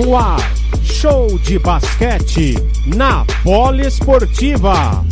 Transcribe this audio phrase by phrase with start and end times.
[0.00, 0.40] No ar,
[0.82, 2.54] show de basquete
[2.86, 5.04] na Poliesportiva.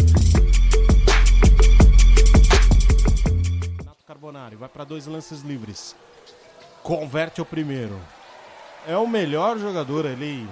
[3.78, 5.94] Renato Carbonari vai para dois lances livres.
[6.82, 8.00] Converte o primeiro.
[8.86, 10.48] É o melhor jogador ali,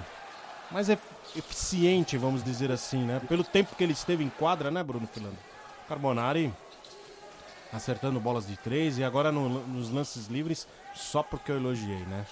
[0.69, 0.87] mais
[1.35, 3.19] eficiente, vamos dizer assim, né?
[3.27, 5.37] Pelo tempo que ele esteve em quadra, né, Bruno Filando?
[5.89, 6.53] Carbonari
[7.73, 12.23] acertando bolas de três e agora no, nos lances livres, só porque eu elogiei, né?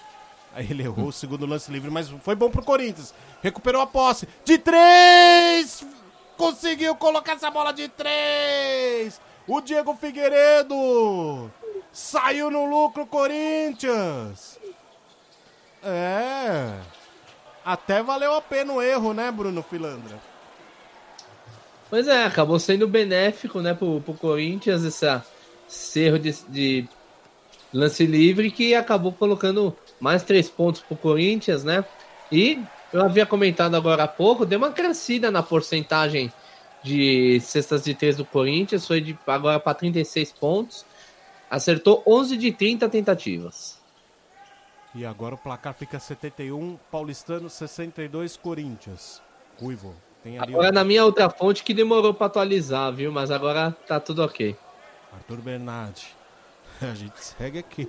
[0.56, 3.14] Ele errou o segundo lance livre, mas foi bom pro Corinthians.
[3.42, 4.26] Recuperou a posse.
[4.44, 5.84] De três!
[6.36, 9.20] Conseguiu colocar essa bola de três!
[9.46, 11.50] O Diego Figueiredo!
[11.92, 14.58] Saiu no lucro, Corinthians!
[15.82, 16.78] É.
[17.64, 20.18] Até valeu a pena o erro, né, Bruno Filandra?
[21.88, 26.88] Pois é, acabou sendo benéfico, né, pro, pro Corinthians esse erro de, de
[27.72, 31.84] lance livre que acabou colocando mais três pontos pro Corinthians, né?
[32.30, 32.60] E
[32.92, 36.32] eu havia comentado agora há pouco, deu uma crescida na porcentagem
[36.82, 40.86] de cestas de três do Corinthians, foi de agora para 36 pontos.
[41.50, 43.80] Acertou 11 de 30 tentativas.
[44.94, 49.20] E agora o placar fica 71, Paulistano 62, Corinthians.
[49.60, 49.94] Ruivo.
[50.22, 50.72] Tem ali agora o...
[50.72, 53.12] na minha outra fonte que demorou para atualizar, viu?
[53.12, 54.56] Mas agora tá tudo ok.
[55.12, 56.15] Arthur Bernardi.
[56.82, 57.88] A gente segue aqui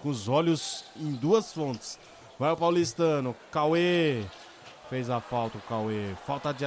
[0.00, 1.98] com os olhos em duas fontes.
[2.38, 4.24] Vai o Paulistano, Cauê.
[4.88, 6.14] Fez a falta o Cauê.
[6.26, 6.66] Falta de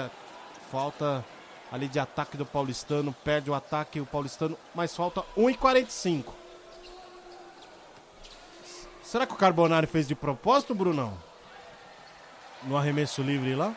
[0.71, 1.23] falta
[1.71, 6.33] ali de ataque do Paulistano, perde o ataque o Paulistano, mas falta 1:45.
[9.03, 11.17] Será que o Carbonari fez de propósito, Brunão?
[12.63, 13.75] No arremesso livre lá?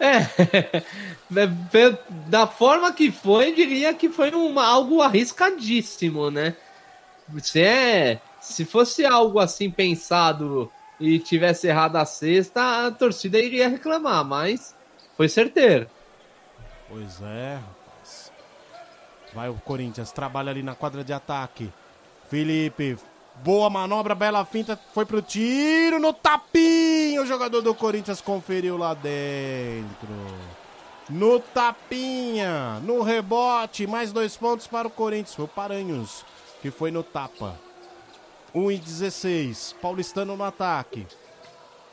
[0.00, 0.82] É,
[2.26, 6.56] da forma que foi, eu diria que foi uma, algo arriscadíssimo, né?
[7.38, 10.70] Se, é, se fosse algo assim pensado
[11.00, 14.74] e tivesse errado a sexta, a torcida iria reclamar, mas
[15.16, 15.88] foi certeiro.
[16.88, 18.32] Pois é, rapaz.
[19.32, 21.72] Vai o Corinthians, trabalha ali na quadra de ataque.
[22.28, 22.96] Felipe
[23.42, 27.22] Boa manobra, bela finta, foi pro tiro no tapinho.
[27.22, 30.08] O jogador do Corinthians conferiu lá dentro.
[31.10, 35.34] No tapinha, no rebote, mais dois pontos para o Corinthians.
[35.34, 36.24] Foi o Paranhos
[36.64, 37.60] que foi no tapa.
[38.54, 41.06] 1 e 16, Paulistano no ataque.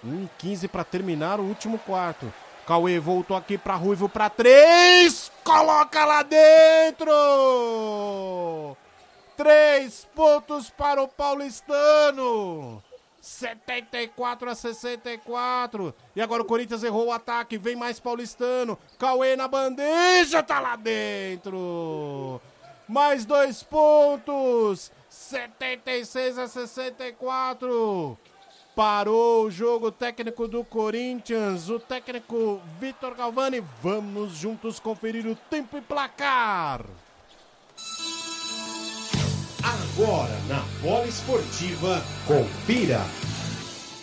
[0.02, 2.34] 1 e 15 para terminar o último quarto.
[2.66, 5.30] Cauê voltou aqui para Ruivo para três.
[5.44, 7.12] Coloca lá dentro!
[9.42, 12.80] Três pontos para o paulistano.
[13.20, 15.96] 74 a 64.
[16.16, 17.58] E agora o Corinthians errou o ataque.
[17.58, 18.78] Vem mais paulistano.
[19.00, 22.40] Cauê na bandeja, tá lá dentro.
[22.88, 24.92] Mais dois pontos.
[25.10, 28.16] 76 a 64.
[28.76, 33.60] Parou o jogo técnico do Corinthians, o técnico Vitor Galvani.
[33.82, 36.86] Vamos juntos conferir o tempo e placar.
[40.02, 43.00] Agora na Bola Esportiva, confira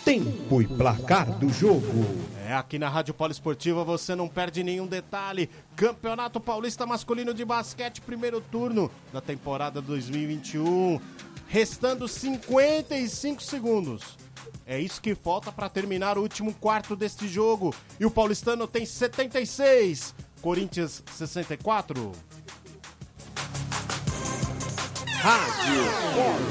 [0.05, 2.05] tempo e placar do jogo.
[2.47, 5.49] É, aqui na Rádio Esportiva você não perde nenhum detalhe.
[5.75, 11.01] Campeonato Paulista Masculino de Basquete, primeiro turno da temporada 2021.
[11.49, 14.17] Restando 55 segundos.
[14.65, 17.75] É isso que falta para terminar o último quarto deste jogo.
[17.99, 22.13] E o paulistano tem 76, Corinthians 64.
[25.21, 25.83] Rádio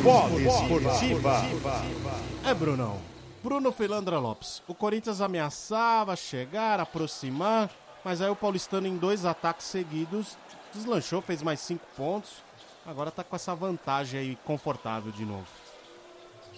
[0.03, 1.43] Polo Esportiva.
[2.45, 2.99] É, Brunão.
[3.43, 4.63] Bruno Filandra Lopes.
[4.69, 7.71] O Corinthians ameaçava chegar, aproximar,
[8.05, 10.37] mas aí o Paulistano, em dois ataques seguidos,
[10.75, 12.43] deslanchou, fez mais cinco pontos.
[12.85, 15.47] Agora tá com essa vantagem aí confortável de novo.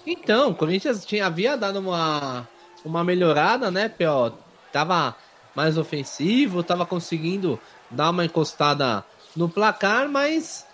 [0.05, 2.49] Então, o Corinthians tinha, havia dado uma,
[2.85, 4.33] uma melhorada, né, P.O.?
[4.73, 5.15] Tava
[5.55, 9.05] mais ofensivo, tava conseguindo dar uma encostada
[9.37, 10.67] no placar, mas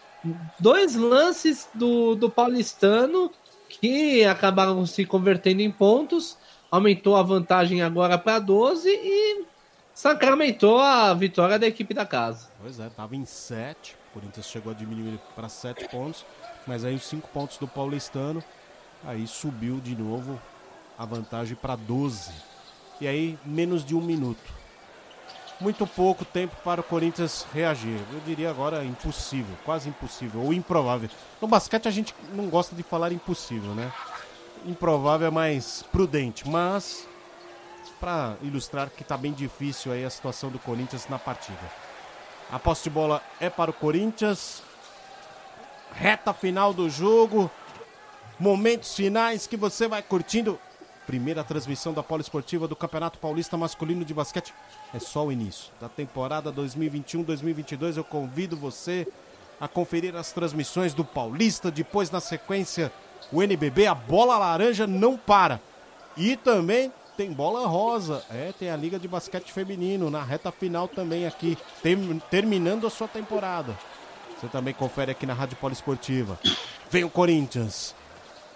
[0.59, 3.31] dois lances do, do paulistano
[3.69, 6.37] que acabaram se convertendo em pontos,
[6.71, 9.45] aumentou a vantagem agora para 12 e
[9.95, 12.49] sacramentou a vitória da equipe da casa.
[12.61, 16.25] Pois é, estava em 7, o Corinthians chegou a diminuir para 7 pontos,
[16.67, 18.43] mas aí os 5 pontos do paulistano,
[19.05, 20.41] aí subiu de novo
[20.99, 22.31] a vantagem para 12.
[23.01, 24.66] E aí, menos de um minuto
[25.61, 27.99] muito pouco tempo para o Corinthians reagir.
[28.13, 31.09] Eu diria agora impossível, quase impossível, ou improvável.
[31.41, 33.93] No basquete a gente não gosta de falar impossível, né?
[34.65, 37.07] Improvável é mais prudente, mas
[38.01, 41.59] para ilustrar que está bem difícil aí a situação do Corinthians na partida.
[42.51, 44.63] A posse de bola é para o Corinthians.
[45.93, 47.51] Reta final do jogo.
[48.39, 50.61] Momentos finais que você vai curtindo
[51.07, 54.53] primeira transmissão da Poliesportiva do Campeonato Paulista Masculino de Basquete.
[54.93, 57.97] É só o início da temporada 2021-2022.
[57.97, 59.07] Eu convido você
[59.61, 61.71] a conferir as transmissões do Paulista.
[61.71, 62.93] Depois, na sequência,
[63.33, 63.87] o NBB.
[63.87, 65.61] A bola laranja não para.
[66.17, 68.25] E também tem bola rosa.
[68.31, 72.91] É, tem a Liga de Basquete Feminino na reta final também aqui, tem, terminando a
[72.91, 73.77] sua temporada.
[74.39, 76.39] Você também confere aqui na Rádio Poliesportiva.
[76.91, 77.95] Vem o Corinthians.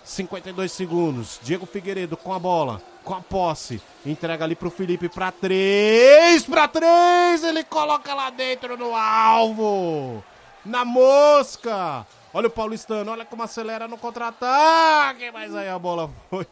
[0.05, 1.41] 52 segundos.
[1.43, 3.81] Diego Figueiredo com a bola, com a posse.
[4.05, 7.45] Entrega ali pro Felipe para três, para três.
[7.45, 10.23] Ele coloca lá dentro no alvo.
[10.65, 12.07] Na mosca.
[12.33, 15.31] Olha o Paulistano, olha como acelera no contra-ataque.
[15.33, 16.47] Mas aí a bola foi,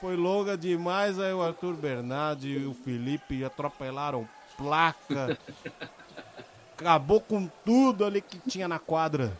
[0.00, 1.18] foi longa demais.
[1.18, 5.38] Aí o Arthur Bernardi e o Felipe atropelaram placa.
[6.76, 9.32] Acabou com tudo ali que tinha na quadra.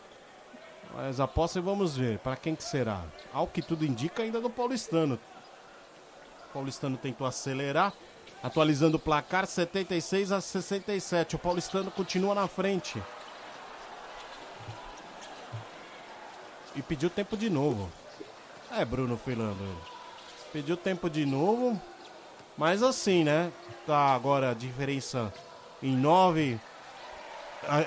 [0.93, 2.19] Mas aposta e vamos ver.
[2.19, 3.01] Para quem que será?
[3.33, 5.19] Ao que tudo indica, ainda do Paulistano.
[6.49, 7.91] O Paulistano tentou acelerar,
[8.43, 11.35] atualizando o placar 76 a 67.
[11.35, 13.01] O Paulistano continua na frente.
[16.75, 17.91] E pediu tempo de novo.
[18.71, 19.63] É, Bruno Filando.
[20.51, 21.79] Pediu tempo de novo.
[22.55, 23.51] Mas assim, né?
[23.87, 25.33] Tá agora a diferença
[25.81, 26.59] em 9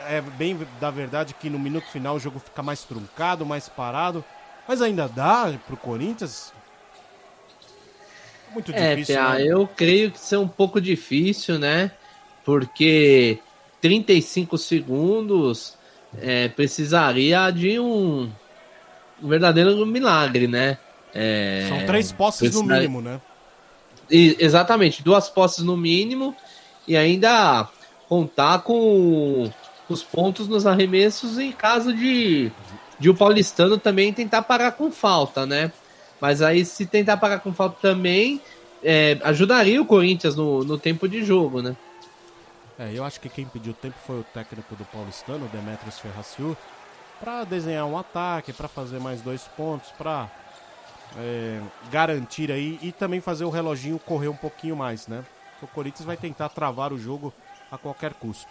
[0.08, 4.24] é bem da verdade que no minuto final o jogo fica mais truncado, mais parado.
[4.66, 6.52] Mas ainda dá pro Corinthians?
[8.52, 9.20] Muito é, difícil.
[9.20, 9.44] É, né?
[9.44, 11.90] eu creio que isso é um pouco difícil, né?
[12.44, 13.38] Porque
[13.80, 15.76] 35 segundos
[16.18, 18.30] é, precisaria de um,
[19.22, 20.78] um, verdadeiro milagre, né?
[21.14, 23.20] É, São três posses no mínimo, né?
[24.10, 26.34] E, exatamente, duas posses no mínimo
[26.86, 27.68] e ainda
[28.08, 29.50] contar com
[29.88, 32.50] os pontos nos arremessos em caso de,
[32.98, 35.72] de o paulistano também tentar parar com falta, né?
[36.20, 38.40] Mas aí, se tentar parar com falta também,
[38.82, 41.76] é, ajudaria o Corinthians no, no tempo de jogo, né?
[42.78, 46.56] É, eu acho que quem pediu tempo foi o técnico do paulistano, Demetrios Ferraciu,
[47.18, 50.30] para desenhar um ataque, para fazer mais dois pontos, para
[51.18, 51.60] é,
[51.90, 55.24] garantir aí e também fazer o reloginho correr um pouquinho mais, né?
[55.62, 57.32] O Corinthians vai tentar travar o jogo
[57.70, 58.50] a qualquer custo.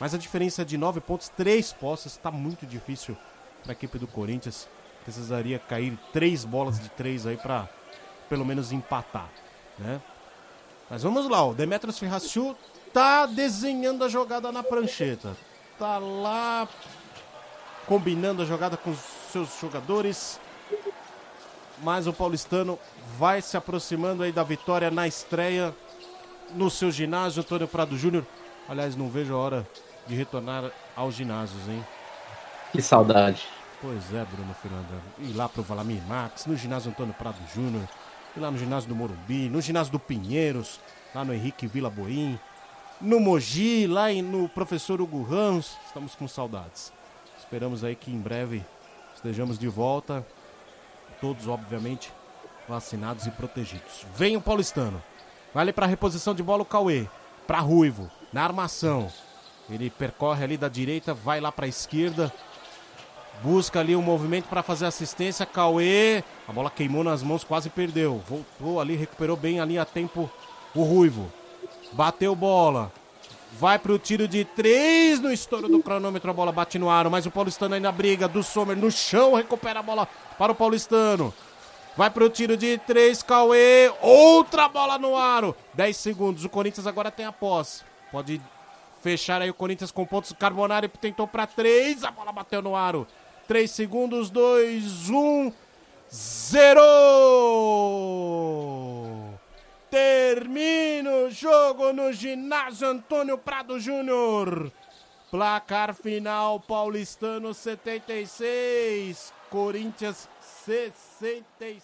[0.00, 3.16] Mas a diferença de 9 pontos, 3 posses, está muito difícil
[3.62, 4.68] para a equipe do Corinthians.
[5.04, 7.68] Precisaria cair 3 bolas de 3 aí para
[8.28, 9.28] pelo menos empatar,
[9.78, 10.00] né?
[10.88, 12.56] Mas vamos lá, o Demetrios Ferraciu
[12.92, 15.36] tá desenhando a jogada na prancheta.
[15.78, 16.68] Tá lá
[17.86, 18.98] combinando a jogada com os
[19.30, 20.38] seus jogadores.
[21.82, 22.78] Mas o paulistano
[23.18, 25.74] vai se aproximando aí da vitória na estreia
[26.54, 28.26] no seu ginásio, Antônio Prado Júnior.
[28.68, 29.66] Aliás, não vejo a hora
[30.06, 31.84] de retornar aos ginásios, hein?
[32.72, 33.46] Que saudade.
[33.80, 35.02] Pois é, Bruno Fernando.
[35.18, 37.88] Ir lá pro Valamir Max, no ginásio Antônio Prado Júnior,
[38.36, 40.80] ir lá no ginásio do Morumbi, no ginásio do Pinheiros,
[41.14, 42.38] lá no Henrique Vila Boim,
[43.00, 45.76] no Mogi, lá no professor Hugo Ramos.
[45.86, 46.92] Estamos com saudades.
[47.38, 48.64] Esperamos aí que em breve
[49.14, 50.24] estejamos de volta.
[51.20, 52.12] Todos, obviamente,
[52.68, 54.06] vacinados e protegidos.
[54.16, 55.02] Vem o paulistano.
[55.52, 57.06] Vale para reposição de bola o Cauê.
[57.46, 58.10] Para Ruivo.
[58.32, 59.08] Na armação.
[59.70, 62.32] Ele percorre ali da direita, vai lá para a esquerda.
[63.42, 65.44] Busca ali um movimento para fazer assistência.
[65.44, 66.22] Cauê.
[66.46, 68.22] A bola queimou nas mãos, quase perdeu.
[68.28, 70.30] Voltou ali, recuperou bem ali a tempo
[70.74, 71.30] o Ruivo.
[71.92, 72.92] Bateu bola.
[73.58, 76.30] Vai para o tiro de três no estouro do cronômetro.
[76.30, 78.26] A bola bate no aro, mas o Paulistano ainda briga.
[78.26, 81.34] Do Sommer no chão, recupera a bola para o Paulistano.
[81.96, 83.92] Vai para o tiro de três, Cauê.
[84.00, 85.54] Outra bola no aro.
[85.74, 86.44] Dez segundos.
[86.44, 87.91] O Corinthians agora tem a posse.
[88.12, 88.40] Pode
[89.02, 90.32] Fechar aí o Corinthians com pontos.
[90.38, 92.04] Carbonari tentou para três.
[92.04, 93.04] A bola bateu no aro.
[93.48, 94.30] Três segundos.
[94.30, 95.50] Dois, um.
[96.14, 96.78] Zero!
[99.90, 104.70] Termina o jogo no ginásio Antônio Prado Júnior.
[105.30, 110.28] Placar final paulistano 76, Corinthians
[110.64, 111.82] 67.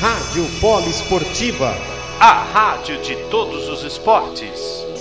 [0.00, 1.72] Rádio Polo Esportiva,
[2.20, 4.93] a rádio de todos os esportes.